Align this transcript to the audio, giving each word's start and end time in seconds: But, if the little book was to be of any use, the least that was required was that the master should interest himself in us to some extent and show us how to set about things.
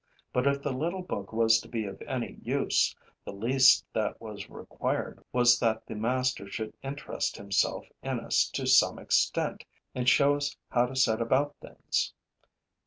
But, 0.33 0.47
if 0.47 0.63
the 0.63 0.73
little 0.73 1.03
book 1.03 1.31
was 1.31 1.59
to 1.61 1.67
be 1.67 1.85
of 1.85 2.01
any 2.07 2.39
use, 2.41 2.95
the 3.23 3.31
least 3.33 3.85
that 3.93 4.19
was 4.19 4.49
required 4.49 5.23
was 5.31 5.59
that 5.59 5.85
the 5.85 5.93
master 5.93 6.49
should 6.49 6.73
interest 6.81 7.37
himself 7.37 7.85
in 8.01 8.19
us 8.19 8.49
to 8.53 8.65
some 8.65 8.97
extent 8.97 9.63
and 9.93 10.09
show 10.09 10.37
us 10.37 10.57
how 10.69 10.87
to 10.87 10.95
set 10.95 11.21
about 11.21 11.55
things. 11.61 12.13